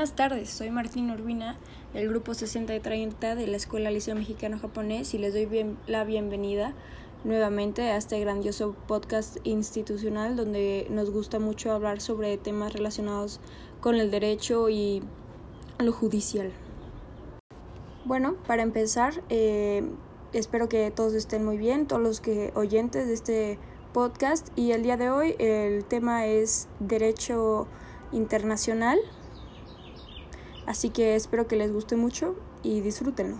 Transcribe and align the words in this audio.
Buenas 0.00 0.16
tardes, 0.16 0.48
soy 0.48 0.70
Martín 0.70 1.10
Urbina 1.10 1.58
del 1.92 2.08
grupo 2.08 2.32
6030 2.32 3.34
de 3.34 3.46
la 3.46 3.58
Escuela 3.58 3.90
Liceo 3.90 4.14
Mexicano 4.14 4.58
Japonés 4.58 5.12
y 5.12 5.18
les 5.18 5.34
doy 5.34 5.44
bien, 5.44 5.76
la 5.86 6.04
bienvenida 6.04 6.72
nuevamente 7.22 7.82
a 7.82 7.98
este 7.98 8.18
grandioso 8.18 8.74
podcast 8.88 9.36
institucional 9.44 10.36
donde 10.36 10.86
nos 10.88 11.10
gusta 11.10 11.38
mucho 11.38 11.70
hablar 11.72 12.00
sobre 12.00 12.38
temas 12.38 12.72
relacionados 12.72 13.40
con 13.82 13.96
el 13.96 14.10
derecho 14.10 14.70
y 14.70 15.02
lo 15.78 15.92
judicial. 15.92 16.50
Bueno, 18.06 18.36
para 18.46 18.62
empezar, 18.62 19.22
eh, 19.28 19.84
espero 20.32 20.70
que 20.70 20.90
todos 20.90 21.12
estén 21.12 21.44
muy 21.44 21.58
bien, 21.58 21.86
todos 21.86 22.00
los 22.00 22.22
que 22.22 22.52
oyentes 22.54 23.06
de 23.06 23.12
este 23.12 23.58
podcast 23.92 24.48
y 24.56 24.72
el 24.72 24.82
día 24.82 24.96
de 24.96 25.10
hoy 25.10 25.36
el 25.38 25.84
tema 25.84 26.24
es 26.24 26.68
derecho 26.78 27.66
internacional. 28.12 28.98
Así 30.70 30.90
que 30.90 31.16
espero 31.16 31.48
que 31.48 31.56
les 31.56 31.72
guste 31.72 31.96
mucho 31.96 32.36
y 32.62 32.80
disfrútenlo. 32.80 33.38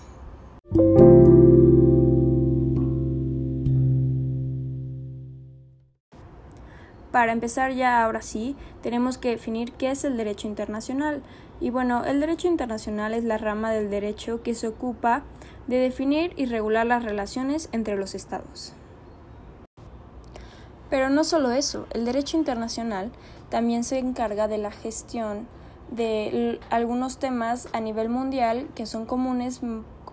Para 7.12 7.30
empezar 7.30 7.72
ya 7.72 8.02
ahora 8.02 8.20
sí, 8.20 8.56
tenemos 8.82 9.16
que 9.16 9.28
definir 9.28 9.70
qué 9.74 9.92
es 9.92 10.02
el 10.02 10.16
derecho 10.16 10.48
internacional. 10.48 11.22
Y 11.60 11.70
bueno, 11.70 12.04
el 12.04 12.18
derecho 12.18 12.48
internacional 12.48 13.14
es 13.14 13.22
la 13.22 13.38
rama 13.38 13.70
del 13.70 13.90
derecho 13.90 14.42
que 14.42 14.56
se 14.56 14.66
ocupa 14.66 15.22
de 15.68 15.76
definir 15.76 16.32
y 16.36 16.46
regular 16.46 16.84
las 16.84 17.04
relaciones 17.04 17.68
entre 17.70 17.96
los 17.96 18.16
estados. 18.16 18.72
Pero 20.88 21.10
no 21.10 21.22
solo 21.22 21.52
eso, 21.52 21.86
el 21.90 22.04
derecho 22.04 22.36
internacional 22.36 23.12
también 23.50 23.84
se 23.84 24.00
encarga 24.00 24.48
de 24.48 24.58
la 24.58 24.72
gestión 24.72 25.46
de 25.90 26.60
algunos 26.70 27.18
temas 27.18 27.68
a 27.72 27.80
nivel 27.80 28.08
mundial 28.08 28.68
que 28.74 28.86
son 28.86 29.06
comunes, 29.06 29.60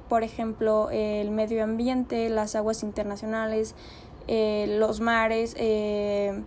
por 0.10 0.24
ejemplo, 0.24 0.90
el 0.92 1.32
medio 1.32 1.64
ambiente, 1.64 2.30
las 2.30 2.56
aguas 2.56 2.84
internacionales, 2.84 3.76
eh, 4.28 4.76
los 4.80 5.00
mares, 5.00 5.56
eh, 5.58 6.42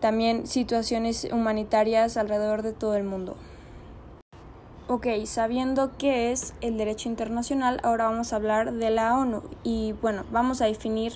también 0.00 0.46
situaciones 0.46 1.28
humanitarias 1.30 2.16
alrededor 2.16 2.62
de 2.62 2.72
todo 2.72 2.96
el 2.96 3.04
mundo. 3.04 3.36
Ok, 4.88 5.06
sabiendo 5.26 5.92
qué 5.96 6.32
es 6.32 6.54
el 6.60 6.76
derecho 6.76 7.08
internacional, 7.08 7.78
ahora 7.82 8.06
vamos 8.06 8.32
a 8.32 8.36
hablar 8.36 8.72
de 8.72 8.90
la 8.90 9.16
ONU 9.16 9.42
y 9.62 9.94
bueno, 10.02 10.24
vamos 10.32 10.60
a 10.60 10.66
definir 10.66 11.12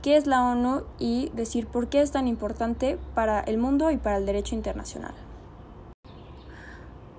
qué 0.00 0.16
es 0.16 0.26
la 0.26 0.42
ONU 0.42 0.82
y 0.98 1.30
decir 1.34 1.66
por 1.66 1.88
qué 1.88 2.00
es 2.00 2.10
tan 2.10 2.26
importante 2.26 2.98
para 3.14 3.40
el 3.40 3.58
mundo 3.58 3.90
y 3.90 3.98
para 3.98 4.16
el 4.16 4.26
derecho 4.26 4.54
internacional. 4.54 5.14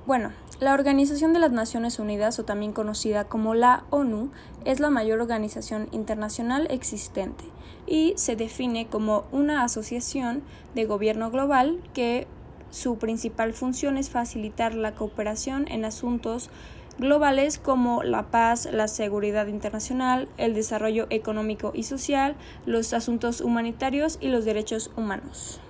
Bueno, 0.05 0.33
la 0.59 0.73
Organización 0.73 1.31
de 1.31 1.39
las 1.39 1.53
Naciones 1.53 1.97
Unidas, 1.97 2.37
o 2.37 2.43
también 2.43 2.73
conocida 2.73 3.23
como 3.23 3.53
la 3.53 3.85
ONU, 3.89 4.31
es 4.65 4.81
la 4.81 4.89
mayor 4.89 5.21
organización 5.21 5.87
internacional 5.93 6.67
existente 6.69 7.45
y 7.87 8.13
se 8.17 8.35
define 8.35 8.87
como 8.87 9.23
una 9.31 9.63
asociación 9.63 10.43
de 10.75 10.85
gobierno 10.85 11.31
global 11.31 11.79
que 11.93 12.27
su 12.69 12.97
principal 12.97 13.53
función 13.53 13.97
es 13.97 14.09
facilitar 14.09 14.75
la 14.75 14.93
cooperación 14.93 15.69
en 15.69 15.85
asuntos 15.85 16.49
globales 16.97 17.57
como 17.57 18.03
la 18.03 18.23
paz, 18.23 18.67
la 18.69 18.89
seguridad 18.89 19.47
internacional, 19.47 20.27
el 20.37 20.53
desarrollo 20.53 21.07
económico 21.11 21.71
y 21.73 21.83
social, 21.83 22.35
los 22.65 22.91
asuntos 22.91 23.39
humanitarios 23.39 24.17
y 24.19 24.27
los 24.27 24.43
derechos 24.43 24.91
humanos. 24.97 25.61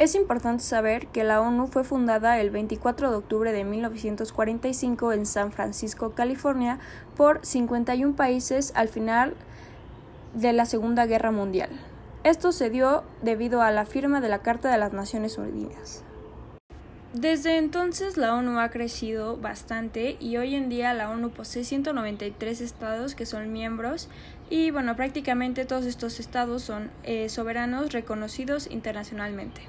Es 0.00 0.14
importante 0.14 0.64
saber 0.64 1.08
que 1.08 1.24
la 1.24 1.42
ONU 1.42 1.66
fue 1.66 1.84
fundada 1.84 2.40
el 2.40 2.48
24 2.48 3.10
de 3.10 3.16
octubre 3.18 3.52
de 3.52 3.64
1945 3.64 5.12
en 5.12 5.26
San 5.26 5.52
Francisco, 5.52 6.12
California, 6.12 6.78
por 7.18 7.44
51 7.44 8.16
países 8.16 8.72
al 8.74 8.88
final 8.88 9.34
de 10.32 10.54
la 10.54 10.64
Segunda 10.64 11.04
Guerra 11.04 11.32
Mundial. 11.32 11.68
Esto 12.24 12.50
se 12.50 12.70
dio 12.70 13.04
debido 13.20 13.60
a 13.60 13.70
la 13.72 13.84
firma 13.84 14.22
de 14.22 14.30
la 14.30 14.38
Carta 14.38 14.72
de 14.72 14.78
las 14.78 14.94
Naciones 14.94 15.36
Unidas. 15.36 16.02
Desde 17.12 17.58
entonces 17.58 18.16
la 18.16 18.34
ONU 18.34 18.58
ha 18.58 18.70
crecido 18.70 19.36
bastante 19.36 20.16
y 20.18 20.38
hoy 20.38 20.54
en 20.54 20.70
día 20.70 20.94
la 20.94 21.10
ONU 21.10 21.28
posee 21.28 21.64
193 21.64 22.62
estados 22.62 23.14
que 23.14 23.26
son 23.26 23.52
miembros 23.52 24.08
y 24.48 24.70
bueno, 24.70 24.96
prácticamente 24.96 25.66
todos 25.66 25.84
estos 25.84 26.20
estados 26.20 26.62
son 26.62 26.90
eh, 27.02 27.28
soberanos 27.28 27.92
reconocidos 27.92 28.66
internacionalmente. 28.70 29.60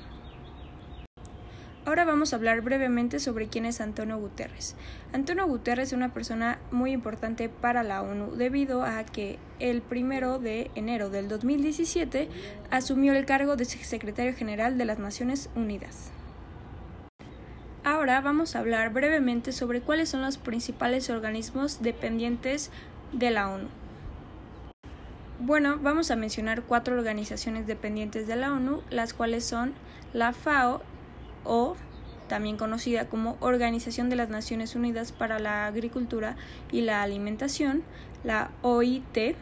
Ahora 1.84 2.06
vamos 2.06 2.32
a 2.32 2.36
hablar 2.36 2.62
brevemente 2.62 3.20
sobre 3.20 3.48
quién 3.48 3.66
es 3.66 3.82
Antonio 3.82 4.20
Guterres. 4.20 4.76
Antonio 5.14 5.48
Guterres 5.48 5.88
es 5.88 5.94
una 5.94 6.14
persona 6.14 6.60
muy 6.72 6.92
importante 6.92 7.50
para 7.50 7.82
la 7.82 8.04
ONU 8.04 8.36
debido 8.36 8.84
a 8.84 9.04
que 9.04 9.40
el 9.60 9.82
primero 9.82 10.38
de 10.38 10.70
enero 10.76 11.10
del 11.10 11.28
2017 11.28 12.30
asumió 12.70 13.14
el 13.14 13.26
cargo 13.26 13.56
de 13.56 13.66
secretario 13.66 14.36
general 14.36 14.78
de 14.78 14.86
las 14.86 15.00
Naciones 15.00 15.50
Unidas. 15.56 16.12
Ahora 17.84 18.22
vamos 18.22 18.56
a 18.56 18.60
hablar 18.60 18.94
brevemente 18.94 19.52
sobre 19.52 19.82
cuáles 19.82 20.10
son 20.10 20.22
los 20.22 20.38
principales 20.38 21.10
organismos 21.10 21.82
dependientes 21.82 22.70
de 23.12 23.32
la 23.32 23.50
ONU. 23.50 23.70
Bueno, 25.40 25.80
vamos 25.82 26.12
a 26.12 26.16
mencionar 26.16 26.62
cuatro 26.62 26.96
organizaciones 26.96 27.66
dependientes 27.66 28.28
de 28.28 28.36
la 28.36 28.54
ONU, 28.54 28.84
las 28.92 29.16
cuales 29.16 29.44
son 29.44 29.74
la 30.14 30.34
FAO, 30.34 30.84
o 31.44 31.76
también 32.28 32.58
conocida 32.58 33.10
como 33.10 33.38
Organización 33.42 34.10
de 34.10 34.16
las 34.16 34.30
Naciones 34.30 34.76
Unidas 34.76 35.12
para 35.12 35.40
la 35.40 35.66
Agricultura 35.66 36.38
y 36.72 36.82
la 36.82 37.02
Alimentación, 37.02 37.84
la 38.24 38.52
OIT, 38.62 39.36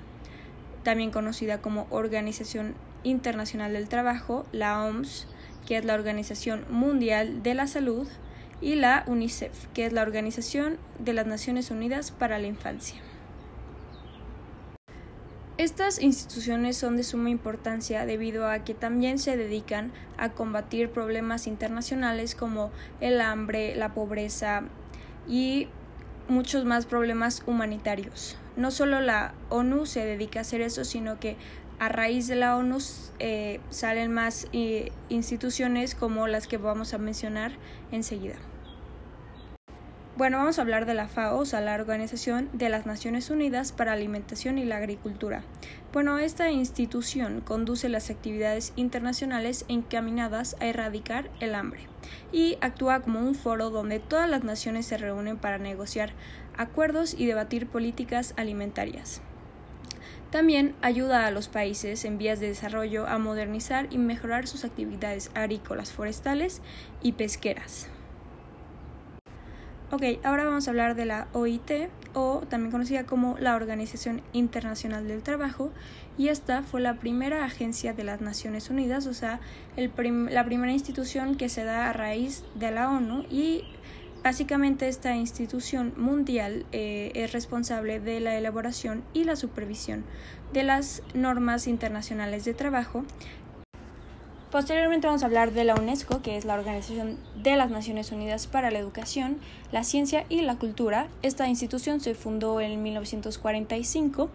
también 0.84 1.12
conocida 1.12 1.62
como 1.62 1.86
Organización 1.92 2.74
Internacional 3.04 3.74
del 3.74 3.90
Trabajo, 3.90 4.46
la 4.52 4.84
OMS, 4.84 5.28
que 5.68 5.78
es 5.78 5.86
la 5.86 5.94
Organización 5.94 6.66
Mundial 6.70 7.44
de 7.44 7.54
la 7.54 7.68
Salud, 7.68 8.08
y 8.62 8.76
la 8.76 9.04
UNICEF, 9.08 9.68
que 9.74 9.86
es 9.86 9.94
la 9.94 10.02
Organización 10.02 10.78
de 11.00 11.14
las 11.14 11.26
Naciones 11.26 11.72
Unidas 11.72 12.12
para 12.12 12.40
la 12.40 12.48
Infancia. 12.48 13.02
Estas 15.60 16.02
instituciones 16.02 16.78
son 16.78 16.96
de 16.96 17.04
suma 17.04 17.30
importancia 17.30 18.06
debido 18.06 18.48
a 18.48 18.60
que 18.60 18.74
también 18.74 19.20
se 19.20 19.36
dedican 19.36 19.92
a 20.16 20.30
combatir 20.30 20.90
problemas 20.90 21.48
internacionales 21.48 22.34
como 22.34 22.72
el 23.02 23.20
hambre, 23.20 23.76
la 23.76 23.94
pobreza 23.94 24.64
y 25.28 25.68
muchos 26.30 26.64
más 26.64 26.86
problemas 26.86 27.44
humanitarios. 27.46 28.38
No 28.56 28.72
solo 28.72 29.02
la 29.02 29.34
ONU 29.50 29.86
se 29.86 30.06
dedica 30.06 30.40
a 30.40 30.44
hacer 30.44 30.62
eso, 30.62 30.86
sino 30.86 31.20
que 31.20 31.36
a 31.78 31.90
raíz 31.90 32.28
de 32.28 32.38
la 32.38 32.56
ONU 32.56 32.78
eh, 33.20 33.60
salen 33.70 34.14
más 34.14 34.48
eh, 34.54 34.94
instituciones 35.10 35.94
como 35.94 36.28
las 36.28 36.48
que 36.48 36.56
vamos 36.56 36.94
a 36.94 37.00
mencionar 37.00 37.52
enseguida. 37.92 38.36
Bueno, 40.20 40.40
vamos 40.40 40.60
a 40.60 40.64
hablar 40.64 40.86
de 40.86 40.94
la 40.94 41.08
FAO, 41.08 41.38
o 41.38 41.46
sea, 41.46 41.62
la 41.62 41.76
Organización 41.76 42.50
de 42.52 42.68
las 42.68 42.86
Naciones 42.86 43.30
Unidas 43.30 43.72
para 43.72 43.92
la 43.92 43.96
Alimentación 43.96 44.58
y 44.58 44.66
la 44.66 44.76
Agricultura. 44.76 45.44
Bueno, 45.94 46.18
esta 46.18 46.52
institución 46.52 47.40
conduce 47.40 47.88
las 47.88 48.10
actividades 48.10 48.74
internacionales 48.76 49.64
encaminadas 49.70 50.58
a 50.60 50.66
erradicar 50.66 51.30
el 51.40 51.56
hambre 51.56 51.88
y 52.34 52.58
actúa 52.60 53.00
como 53.00 53.22
un 53.22 53.34
foro 53.34 53.70
donde 53.70 54.00
todas 54.00 54.30
las 54.30 54.44
naciones 54.44 54.88
se 54.88 54.98
reúnen 54.98 55.38
para 55.38 55.58
negociar 55.58 56.12
acuerdos 56.58 57.16
y 57.18 57.26
debatir 57.26 57.68
políticas 57.68 58.34
alimentarias. 58.36 59.22
También 60.32 60.76
ayuda 60.82 61.28
a 61.28 61.32
los 61.32 61.48
países 61.48 62.04
en 62.04 62.18
vías 62.18 62.42
de 62.42 62.48
desarrollo 62.48 63.08
a 63.08 63.20
modernizar 63.20 63.88
y 63.90 63.98
mejorar 63.98 64.48
sus 64.48 64.66
actividades 64.66 65.32
agrícolas, 65.34 65.94
forestales 65.94 66.62
y 67.02 67.14
pesqueras. 67.14 67.88
Ok, 69.92 70.04
ahora 70.24 70.46
vamos 70.46 70.68
a 70.68 70.70
hablar 70.70 70.94
de 70.94 71.08
la 71.08 71.28
OIT, 71.34 71.90
o 72.14 72.44
también 72.48 72.72
conocida 72.72 73.08
como 73.08 73.40
la 73.40 73.56
Organización 73.56 74.22
Internacional 74.34 75.08
del 75.08 75.24
Trabajo, 75.24 75.72
y 76.16 76.28
esta 76.28 76.62
fue 76.62 76.80
la 76.80 77.00
primera 77.00 77.44
agencia 77.44 77.94
de 77.94 78.04
las 78.04 78.22
Naciones 78.22 78.70
Unidas, 78.70 79.08
o 79.08 79.16
sea, 79.16 79.40
la 79.76 80.46
primera 80.46 80.72
institución 80.72 81.34
que 81.34 81.50
se 81.50 81.64
da 81.64 81.90
a 81.90 81.94
raíz 81.94 82.44
de 82.54 82.70
la 82.70 82.92
ONU 82.92 83.24
y 83.32 83.64
Básicamente 84.22 84.90
esta 84.90 85.16
institución 85.16 85.94
mundial 85.96 86.66
eh, 86.74 87.12
es 87.16 87.32
responsable 87.32 88.02
de 88.02 88.20
la 88.20 88.36
elaboración 88.36 89.02
y 89.14 89.24
la 89.24 89.38
supervisión 89.38 90.04
de 90.52 90.64
las 90.64 91.04
normas 91.14 91.68
internacionales 91.68 92.44
de 92.44 92.54
trabajo 92.54 93.06
Posteriormente 94.52 95.06
vamos 95.06 95.22
a 95.22 95.28
hablar 95.28 95.52
de 95.52 95.64
la 95.64 95.76
UNESCO, 95.76 96.24
que 96.24 96.36
es 96.36 96.44
la 96.44 96.56
Organización 96.56 97.20
de 97.36 97.56
las 97.56 97.70
Naciones 97.70 98.12
Unidas 98.12 98.48
para 98.48 98.72
la 98.72 98.80
Educación, 98.80 99.38
la 99.72 99.84
Ciencia 99.84 100.26
y 100.28 100.42
la 100.42 100.56
Cultura. 100.56 101.08
Esta 101.22 101.48
institución 101.48 102.00
se 102.00 102.16
fundó 102.16 102.60
en 102.60 102.82
1945 102.82 104.32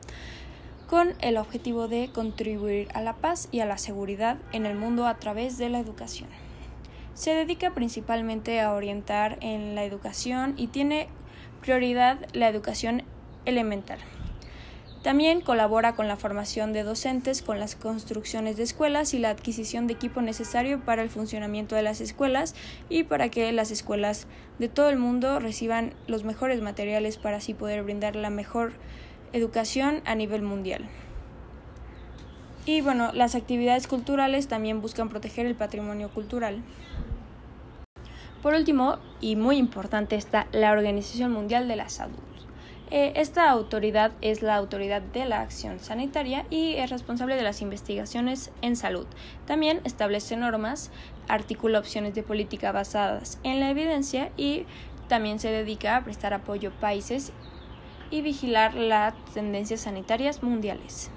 con 0.88 1.14
el 1.20 1.36
objetivo 1.36 1.88
de 1.88 2.10
contribuir 2.12 2.86
a 2.94 3.02
la 3.02 3.14
paz 3.14 3.48
y 3.50 3.58
a 3.58 3.66
la 3.66 3.76
seguridad 3.76 4.36
en 4.52 4.66
el 4.66 4.76
mundo 4.76 5.08
a 5.08 5.16
través 5.16 5.58
de 5.58 5.68
la 5.68 5.80
educación. 5.80 6.28
Se 7.14 7.34
dedica 7.34 7.72
principalmente 7.72 8.60
a 8.60 8.72
orientar 8.72 9.38
en 9.40 9.74
la 9.74 9.82
educación 9.82 10.54
y 10.56 10.68
tiene 10.68 11.08
prioridad 11.60 12.24
la 12.32 12.48
educación 12.48 13.02
elemental. 13.46 13.98
También 15.04 15.42
colabora 15.42 15.94
con 15.94 16.08
la 16.08 16.16
formación 16.16 16.72
de 16.72 16.82
docentes, 16.82 17.42
con 17.42 17.60
las 17.60 17.76
construcciones 17.76 18.56
de 18.56 18.62
escuelas 18.62 19.12
y 19.12 19.18
la 19.18 19.28
adquisición 19.28 19.86
de 19.86 19.92
equipo 19.92 20.22
necesario 20.22 20.80
para 20.80 21.02
el 21.02 21.10
funcionamiento 21.10 21.76
de 21.76 21.82
las 21.82 22.00
escuelas 22.00 22.54
y 22.88 23.02
para 23.02 23.28
que 23.28 23.52
las 23.52 23.70
escuelas 23.70 24.26
de 24.58 24.70
todo 24.70 24.88
el 24.88 24.96
mundo 24.96 25.40
reciban 25.40 25.92
los 26.06 26.24
mejores 26.24 26.62
materiales 26.62 27.18
para 27.18 27.36
así 27.36 27.52
poder 27.52 27.82
brindar 27.82 28.16
la 28.16 28.30
mejor 28.30 28.72
educación 29.34 30.00
a 30.06 30.14
nivel 30.14 30.40
mundial. 30.40 30.88
Y 32.64 32.80
bueno, 32.80 33.12
las 33.12 33.34
actividades 33.34 33.86
culturales 33.86 34.48
también 34.48 34.80
buscan 34.80 35.10
proteger 35.10 35.44
el 35.44 35.54
patrimonio 35.54 36.08
cultural. 36.08 36.62
Por 38.42 38.54
último, 38.54 39.00
y 39.20 39.36
muy 39.36 39.58
importante, 39.58 40.16
está 40.16 40.46
la 40.52 40.72
Organización 40.72 41.30
Mundial 41.30 41.68
de 41.68 41.76
la 41.76 41.90
Salud. 41.90 42.33
Eh, 42.96 43.12
esta 43.20 43.50
autoridad 43.50 44.12
es 44.20 44.40
la 44.40 44.54
autoridad 44.54 45.02
de 45.02 45.24
la 45.24 45.40
acción 45.40 45.80
sanitaria 45.80 46.46
y 46.48 46.74
es 46.74 46.90
responsable 46.90 47.34
de 47.34 47.42
las 47.42 47.60
investigaciones 47.60 48.52
en 48.62 48.76
salud. 48.76 49.04
También 49.46 49.80
establece 49.82 50.36
normas, 50.36 50.92
articula 51.26 51.80
opciones 51.80 52.14
de 52.14 52.22
política 52.22 52.70
basadas 52.70 53.40
en 53.42 53.58
la 53.58 53.68
evidencia 53.68 54.30
y 54.36 54.66
también 55.08 55.40
se 55.40 55.50
dedica 55.50 55.96
a 55.96 56.04
prestar 56.04 56.34
apoyo 56.34 56.68
a 56.68 56.80
países 56.80 57.32
y 58.12 58.22
vigilar 58.22 58.74
las 58.74 59.12
tendencias 59.34 59.80
sanitarias 59.80 60.44
mundiales. 60.44 61.10